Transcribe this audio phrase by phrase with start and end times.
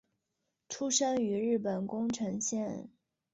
[0.67, 2.89] 出生于日本宫城县。